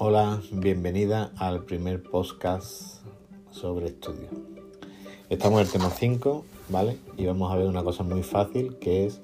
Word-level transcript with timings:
Hola, 0.00 0.40
bienvenida 0.52 1.32
al 1.38 1.64
primer 1.64 2.00
podcast 2.00 3.00
sobre 3.50 3.86
estudio. 3.86 4.28
Estamos 5.28 5.60
en 5.60 5.66
el 5.66 5.72
tema 5.72 5.90
5, 5.90 6.44
¿vale? 6.68 6.98
Y 7.16 7.26
vamos 7.26 7.50
a 7.50 7.56
ver 7.56 7.66
una 7.66 7.82
cosa 7.82 8.04
muy 8.04 8.22
fácil 8.22 8.76
que 8.76 9.06
es 9.06 9.20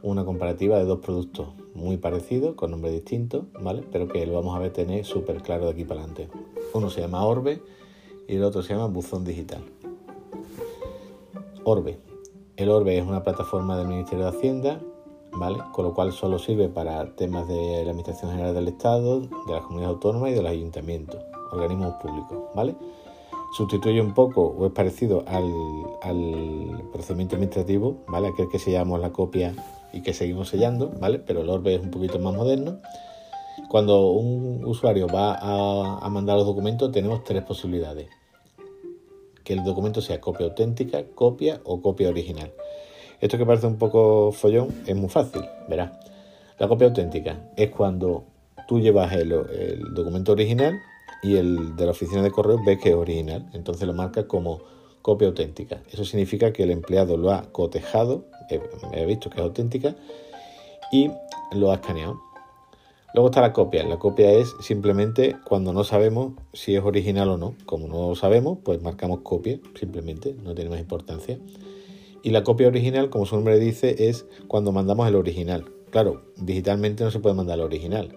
una 0.00 0.24
comparativa 0.24 0.78
de 0.78 0.86
dos 0.86 1.00
productos 1.00 1.48
muy 1.74 1.98
parecidos, 1.98 2.54
con 2.54 2.70
nombres 2.70 2.94
distintos, 2.94 3.44
¿vale? 3.60 3.84
Pero 3.92 4.08
que 4.08 4.24
lo 4.24 4.32
vamos 4.32 4.56
a 4.56 4.60
ver 4.60 4.72
tener 4.72 5.04
súper 5.04 5.42
claro 5.42 5.66
de 5.66 5.72
aquí 5.72 5.84
para 5.84 6.00
adelante. 6.00 6.30
Uno 6.72 6.88
se 6.88 7.02
llama 7.02 7.26
Orbe 7.26 7.60
y 8.26 8.36
el 8.36 8.42
otro 8.42 8.62
se 8.62 8.72
llama 8.72 8.86
Buzón 8.86 9.22
Digital. 9.26 9.62
Orbe. 11.62 11.98
El 12.56 12.70
Orbe 12.70 12.96
es 12.96 13.04
una 13.06 13.22
plataforma 13.22 13.76
del 13.76 13.88
Ministerio 13.88 14.24
de 14.24 14.30
Hacienda 14.30 14.80
¿vale? 15.32 15.58
Con 15.72 15.84
lo 15.84 15.94
cual 15.94 16.12
solo 16.12 16.38
sirve 16.38 16.68
para 16.68 17.14
temas 17.14 17.46
de 17.48 17.84
la 17.84 17.90
Administración 17.90 18.32
General 18.32 18.54
del 18.54 18.68
Estado, 18.68 19.20
de 19.20 19.52
las 19.52 19.62
comunidades 19.62 19.94
autónomas 19.94 20.30
y 20.30 20.34
de 20.34 20.42
los 20.42 20.50
ayuntamientos, 20.50 21.20
organismos 21.52 21.94
públicos, 21.94 22.38
¿vale? 22.54 22.74
Sustituye 23.52 24.00
un 24.00 24.14
poco 24.14 24.42
o 24.42 24.66
es 24.66 24.72
parecido 24.72 25.24
al, 25.26 26.84
procedimiento 26.92 27.36
administrativo, 27.36 27.96
¿vale? 28.08 28.28
Aquel 28.28 28.48
que 28.48 28.58
sellamos 28.58 29.00
la 29.00 29.10
copia 29.10 29.54
y 29.92 30.02
que 30.02 30.14
seguimos 30.14 30.48
sellando, 30.48 30.90
¿vale? 31.00 31.18
Pero 31.18 31.40
el 31.40 31.50
Orbe 31.50 31.74
es 31.74 31.82
un 31.82 31.90
poquito 31.90 32.18
más 32.18 32.34
moderno. 32.34 32.78
Cuando 33.68 34.10
un 34.10 34.64
usuario 34.64 35.06
va 35.08 35.34
a, 35.34 35.98
a 35.98 36.08
mandar 36.08 36.36
los 36.36 36.46
documentos 36.46 36.92
tenemos 36.92 37.24
tres 37.24 37.42
posibilidades. 37.42 38.08
Que 39.44 39.54
el 39.54 39.64
documento 39.64 40.00
sea 40.00 40.20
copia 40.20 40.46
auténtica, 40.46 41.04
copia 41.14 41.60
o 41.64 41.80
copia 41.80 42.08
original. 42.08 42.52
Esto 43.20 43.36
que 43.36 43.44
parece 43.44 43.66
un 43.66 43.76
poco 43.76 44.32
follón 44.32 44.68
es 44.86 44.96
muy 44.96 45.08
fácil, 45.08 45.42
verás. 45.68 45.92
La 46.58 46.68
copia 46.68 46.86
auténtica 46.88 47.38
es 47.56 47.70
cuando 47.70 48.24
tú 48.66 48.80
llevas 48.80 49.12
el, 49.12 49.28
documento 49.94 50.32
original 50.32 50.80
y 51.22 51.36
el 51.36 51.76
de 51.76 51.84
la 51.84 51.90
oficina 51.90 52.22
de 52.22 52.30
correo 52.30 52.62
ve 52.64 52.78
que 52.78 52.90
es 52.90 52.94
original, 52.94 53.48
entonces 53.52 53.86
lo 53.86 53.92
marca 53.92 54.26
como 54.26 54.60
copia 55.02 55.28
auténtica. 55.28 55.82
Eso 55.90 56.04
significa 56.04 56.52
que 56.52 56.62
el 56.62 56.70
empleado 56.70 57.16
lo 57.16 57.32
ha 57.32 57.42
cotejado, 57.52 58.24
he 58.92 59.06
visto 59.06 59.28
que 59.28 59.36
es 59.36 59.42
auténtica, 59.42 59.94
y 60.92 61.10
lo 61.52 61.70
ha 61.70 61.74
escaneado. 61.74 62.20
Luego 63.12 63.28
está 63.28 63.40
la 63.40 63.52
copia. 63.52 63.82
La 63.82 63.98
copia 63.98 64.30
es 64.30 64.54
simplemente 64.60 65.36
cuando 65.44 65.72
no 65.72 65.82
sabemos 65.82 66.34
si 66.52 66.76
es 66.76 66.82
original 66.82 67.28
o 67.30 67.36
no. 67.36 67.54
Como 67.66 67.88
no 67.88 68.10
lo 68.10 68.14
sabemos, 68.14 68.58
pues 68.62 68.80
marcamos 68.82 69.20
copia, 69.22 69.58
simplemente, 69.78 70.34
no 70.44 70.54
tiene 70.54 70.70
más 70.70 70.78
importancia. 70.78 71.38
Y 72.22 72.30
la 72.30 72.44
copia 72.44 72.68
original, 72.68 73.10
como 73.10 73.26
su 73.26 73.36
nombre 73.36 73.58
dice, 73.58 74.08
es 74.08 74.26
cuando 74.46 74.72
mandamos 74.72 75.08
el 75.08 75.16
original. 75.16 75.64
Claro, 75.90 76.22
digitalmente 76.36 77.02
no 77.02 77.10
se 77.10 77.18
puede 77.18 77.34
mandar 77.34 77.58
el 77.58 77.64
original. 77.64 78.16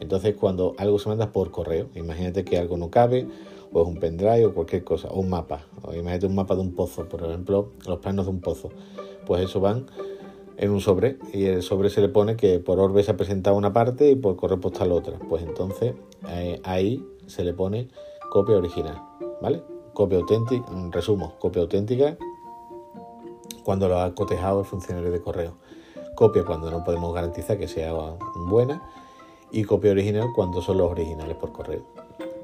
Entonces, 0.00 0.34
cuando 0.34 0.74
algo 0.78 0.98
se 0.98 1.08
manda 1.08 1.32
por 1.32 1.50
correo, 1.50 1.88
imagínate 1.94 2.44
que 2.44 2.58
algo 2.58 2.76
no 2.76 2.90
cabe, 2.90 3.26
o 3.72 3.82
es 3.82 3.88
un 3.88 3.98
pendrive 3.98 4.46
o 4.46 4.54
cualquier 4.54 4.84
cosa, 4.84 5.08
o 5.08 5.20
un 5.20 5.30
mapa. 5.30 5.66
O 5.82 5.94
imagínate 5.94 6.26
un 6.26 6.34
mapa 6.34 6.54
de 6.54 6.62
un 6.62 6.74
pozo, 6.74 7.08
por 7.08 7.22
ejemplo, 7.22 7.70
los 7.86 7.98
planos 8.00 8.26
de 8.26 8.32
un 8.32 8.40
pozo. 8.40 8.70
Pues 9.24 9.44
eso 9.44 9.60
van 9.60 9.86
en 10.56 10.70
un 10.70 10.80
sobre 10.80 11.18
y 11.32 11.44
el 11.46 11.62
sobre 11.62 11.90
se 11.90 12.00
le 12.00 12.08
pone 12.08 12.36
que 12.36 12.60
por 12.60 12.78
Orbe 12.78 13.02
se 13.02 13.10
ha 13.10 13.16
presentado 13.16 13.56
una 13.56 13.72
parte 13.72 14.10
y 14.10 14.16
por 14.16 14.36
correo 14.36 14.60
postal 14.60 14.92
otra. 14.92 15.18
Pues 15.28 15.42
entonces 15.42 15.94
eh, 16.28 16.60
ahí 16.64 17.04
se 17.26 17.44
le 17.44 17.54
pone 17.54 17.88
copia 18.30 18.56
original, 18.56 19.00
¿vale? 19.40 19.62
Copia 19.92 20.18
auténtica, 20.18 20.64
resumo, 20.90 21.34
copia 21.38 21.62
auténtica 21.62 22.18
cuando 23.64 23.88
lo 23.88 23.98
ha 24.00 24.14
cotejado 24.14 24.60
el 24.60 24.66
funcionario 24.66 25.10
de 25.10 25.20
correo. 25.20 25.56
Copia 26.14 26.44
cuando 26.44 26.70
no 26.70 26.84
podemos 26.84 27.12
garantizar 27.12 27.58
que 27.58 27.66
sea 27.66 27.92
buena 28.46 28.82
y 29.50 29.64
copia 29.64 29.90
original 29.90 30.28
cuando 30.34 30.62
son 30.62 30.78
los 30.78 30.90
originales 30.90 31.36
por 31.36 31.52
correo. 31.52 31.84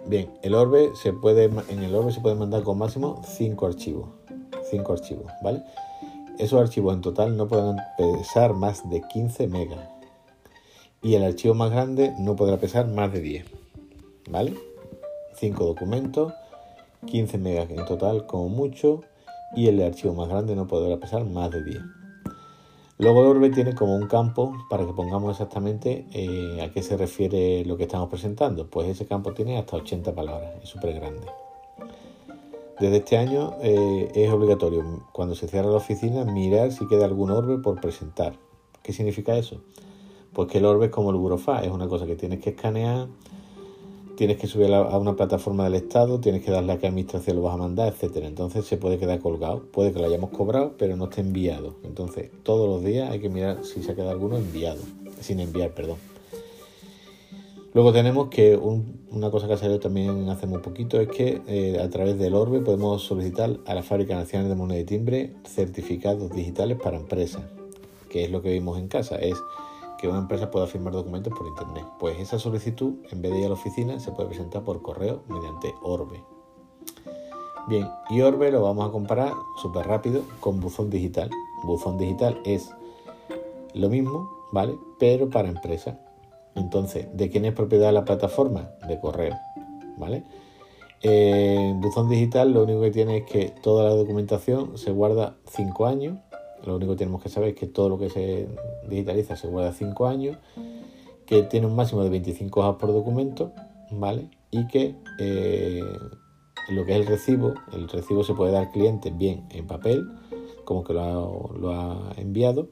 Bien, 0.06 0.32
el 0.42 0.54
Orbe 0.54 0.90
se 0.96 1.12
puede, 1.12 1.44
en 1.44 1.82
el 1.82 1.94
Orbe 1.94 2.12
se 2.12 2.20
puede 2.20 2.34
mandar 2.34 2.62
con 2.62 2.78
máximo 2.78 3.20
5 3.24 3.66
archivos. 3.66 4.08
5 4.70 4.92
archivos, 4.92 5.30
¿vale? 5.42 5.62
Esos 6.38 6.60
archivos 6.60 6.94
en 6.94 7.02
total 7.02 7.36
no 7.36 7.46
pueden 7.48 7.76
pesar 7.98 8.54
más 8.54 8.88
de 8.88 9.02
15 9.02 9.46
megas. 9.48 9.88
Y 11.02 11.14
el 11.14 11.24
archivo 11.24 11.54
más 11.54 11.70
grande 11.70 12.14
no 12.18 12.34
podrá 12.34 12.56
pesar 12.56 12.88
más 12.88 13.12
de 13.12 13.20
10. 13.20 13.46
¿Vale? 14.30 14.54
5 15.34 15.64
documentos, 15.64 16.32
15 17.06 17.38
megas 17.38 17.70
en 17.70 17.84
total 17.84 18.26
como 18.26 18.48
mucho 18.48 19.02
y 19.56 19.68
el 19.68 19.82
archivo 19.82 20.14
más 20.14 20.28
grande 20.28 20.54
no 20.56 20.66
podrá 20.66 20.98
pesar 20.98 21.24
más 21.24 21.50
de 21.50 21.62
10. 21.64 21.80
Luego 22.98 23.20
Orbe 23.20 23.48
tiene 23.48 23.74
como 23.74 23.96
un 23.96 24.08
campo 24.08 24.52
para 24.68 24.84
que 24.84 24.92
pongamos 24.92 25.30
exactamente 25.30 26.06
eh, 26.12 26.60
a 26.62 26.70
qué 26.70 26.82
se 26.82 26.98
refiere 26.98 27.64
lo 27.64 27.78
que 27.78 27.84
estamos 27.84 28.10
presentando. 28.10 28.68
Pues 28.68 28.88
ese 28.88 29.06
campo 29.06 29.32
tiene 29.32 29.56
hasta 29.56 29.76
80 29.76 30.14
palabras, 30.14 30.52
es 30.62 30.68
súper 30.68 30.94
grande. 30.94 31.26
Desde 32.78 32.98
este 32.98 33.16
año 33.16 33.54
eh, 33.62 34.10
es 34.14 34.30
obligatorio, 34.30 35.06
cuando 35.12 35.34
se 35.34 35.48
cierra 35.48 35.70
la 35.70 35.78
oficina, 35.78 36.24
mirar 36.24 36.72
si 36.72 36.86
queda 36.88 37.06
algún 37.06 37.30
orbe 37.30 37.56
por 37.58 37.80
presentar. 37.80 38.34
¿Qué 38.82 38.92
significa 38.92 39.34
eso? 39.34 39.62
Pues 40.34 40.48
que 40.48 40.58
el 40.58 40.66
orbe 40.66 40.86
es 40.86 40.92
como 40.92 41.10
el 41.10 41.16
burofax, 41.16 41.66
es 41.66 41.72
una 41.72 41.88
cosa 41.88 42.04
que 42.06 42.16
tienes 42.16 42.40
que 42.40 42.50
escanear, 42.50 43.08
tienes 44.20 44.36
que 44.36 44.48
subir 44.48 44.70
a 44.70 44.98
una 44.98 45.16
plataforma 45.16 45.64
del 45.64 45.76
Estado, 45.76 46.20
tienes 46.20 46.44
que 46.44 46.50
darle 46.50 46.74
a 46.74 46.78
qué 46.78 46.86
administración 46.86 47.36
lo 47.36 47.42
vas 47.42 47.54
a 47.54 47.56
mandar, 47.56 47.88
etcétera. 47.88 48.26
Entonces 48.26 48.66
se 48.66 48.76
puede 48.76 48.98
quedar 48.98 49.18
colgado, 49.18 49.62
puede 49.72 49.94
que 49.94 49.98
lo 49.98 50.04
hayamos 50.04 50.28
cobrado, 50.28 50.74
pero 50.76 50.94
no 50.94 51.04
esté 51.04 51.22
enviado. 51.22 51.76
Entonces, 51.84 52.30
todos 52.42 52.68
los 52.68 52.84
días 52.84 53.10
hay 53.10 53.20
que 53.20 53.30
mirar 53.30 53.64
si 53.64 53.82
se 53.82 53.92
ha 53.92 53.94
quedado 53.94 54.10
alguno 54.10 54.36
enviado, 54.36 54.82
sin 55.22 55.40
enviar, 55.40 55.70
perdón. 55.70 55.96
Luego 57.72 57.94
tenemos 57.94 58.28
que 58.28 58.58
una 58.58 59.30
cosa 59.30 59.46
que 59.46 59.54
ha 59.54 59.56
salido 59.56 59.80
también 59.80 60.28
hace 60.28 60.46
muy 60.46 60.58
poquito 60.58 61.00
es 61.00 61.08
que 61.08 61.40
eh, 61.46 61.80
a 61.82 61.88
través 61.88 62.18
del 62.18 62.34
Orbe 62.34 62.60
podemos 62.60 63.02
solicitar 63.02 63.56
a 63.64 63.74
la 63.74 63.82
Fábrica 63.82 64.14
Nacional 64.16 64.50
de 64.50 64.54
Moneda 64.54 64.80
y 64.80 64.84
Timbre 64.84 65.32
certificados 65.46 66.30
digitales 66.30 66.76
para 66.78 66.98
empresas, 66.98 67.44
que 68.10 68.24
es 68.24 68.30
lo 68.30 68.42
que 68.42 68.52
vimos 68.52 68.78
en 68.78 68.88
casa, 68.88 69.16
que 70.00 70.08
una 70.08 70.18
empresa 70.18 70.50
pueda 70.50 70.66
firmar 70.66 70.94
documentos 70.94 71.32
por 71.36 71.46
Internet. 71.46 71.84
Pues 71.98 72.18
esa 72.18 72.38
solicitud, 72.38 72.94
en 73.10 73.20
vez 73.20 73.32
de 73.32 73.38
ir 73.40 73.44
a 73.44 73.48
la 73.48 73.54
oficina, 73.54 74.00
se 74.00 74.12
puede 74.12 74.30
presentar 74.30 74.64
por 74.64 74.80
correo 74.80 75.22
mediante 75.28 75.74
Orbe. 75.82 76.24
Bien, 77.68 77.86
y 78.08 78.22
Orbe 78.22 78.50
lo 78.50 78.62
vamos 78.62 78.88
a 78.88 78.92
comparar 78.92 79.34
súper 79.60 79.86
rápido 79.86 80.22
con 80.40 80.58
Buzón 80.58 80.88
Digital. 80.88 81.30
Buzón 81.64 81.98
Digital 81.98 82.40
es 82.46 82.70
lo 83.74 83.90
mismo, 83.90 84.30
¿vale? 84.52 84.78
Pero 84.98 85.28
para 85.28 85.48
empresas. 85.48 85.98
Entonces, 86.54 87.06
¿de 87.12 87.28
quién 87.28 87.44
es 87.44 87.52
propiedad 87.52 87.92
la 87.92 88.06
plataforma? 88.06 88.70
De 88.88 88.98
correo, 88.98 89.36
¿vale? 89.98 90.24
Eh, 91.02 91.74
Buzón 91.76 92.08
Digital 92.08 92.52
lo 92.52 92.62
único 92.62 92.80
que 92.80 92.90
tiene 92.90 93.18
es 93.18 93.24
que 93.24 93.54
toda 93.62 93.84
la 93.84 93.94
documentación 93.94 94.78
se 94.78 94.92
guarda 94.92 95.36
5 95.46 95.86
años 95.86 96.18
lo 96.64 96.76
único 96.76 96.92
que 96.92 96.98
tenemos 96.98 97.22
que 97.22 97.28
saber 97.28 97.50
es 97.50 97.54
que 97.56 97.66
todo 97.66 97.88
lo 97.88 97.98
que 97.98 98.10
se 98.10 98.48
digitaliza 98.88 99.36
se 99.36 99.48
guarda 99.48 99.72
5 99.72 100.06
años, 100.06 100.36
que 101.26 101.42
tiene 101.42 101.66
un 101.66 101.76
máximo 101.76 102.02
de 102.02 102.10
25 102.10 102.60
hojas 102.60 102.76
por 102.76 102.92
documento, 102.92 103.52
¿vale? 103.90 104.30
Y 104.50 104.66
que 104.66 104.96
eh, 105.18 105.82
lo 106.70 106.84
que 106.84 106.92
es 106.92 107.00
el 107.00 107.06
recibo, 107.06 107.54
el 107.72 107.88
recibo 107.88 108.24
se 108.24 108.34
puede 108.34 108.52
dar 108.52 108.66
al 108.66 108.70
cliente 108.70 109.10
bien 109.10 109.46
en 109.50 109.66
papel, 109.66 110.06
como 110.64 110.84
que 110.84 110.92
lo 110.92 111.70
ha, 111.72 112.12
enviado, 112.16 112.68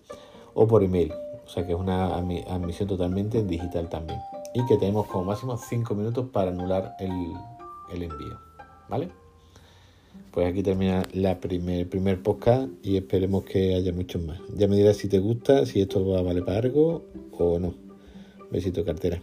o 0.54 0.66
por 0.66 0.82
email. 0.82 1.12
O 1.44 1.48
sea 1.48 1.66
que 1.66 1.72
es 1.72 1.78
una 1.78 2.16
admisión 2.16 2.88
totalmente 2.88 3.38
en 3.38 3.48
digital 3.48 3.88
también. 3.88 4.20
Y 4.54 4.64
que 4.66 4.76
tenemos 4.76 5.06
como 5.06 5.24
máximo 5.24 5.56
5 5.56 5.94
minutos 5.94 6.26
para 6.32 6.50
anular 6.50 6.94
el 6.98 8.02
envío. 8.02 8.38
¿Vale? 8.88 9.10
Pues 10.30 10.46
aquí 10.46 10.62
termina 10.62 11.02
la 11.12 11.40
primer, 11.40 11.80
el 11.80 11.86
primer 11.86 12.22
podcast 12.22 12.68
y 12.82 12.96
esperemos 12.96 13.44
que 13.44 13.74
haya 13.74 13.92
muchos 13.92 14.22
más. 14.22 14.38
Ya 14.54 14.68
me 14.68 14.76
dirás 14.76 14.98
si 14.98 15.08
te 15.08 15.18
gusta, 15.18 15.66
si 15.66 15.80
esto 15.80 16.06
va 16.06 16.18
a 16.18 16.22
valer 16.22 16.44
para 16.44 16.58
algo 16.58 17.04
o 17.32 17.58
no. 17.58 17.74
Besito 18.50 18.84
cartera. 18.84 19.22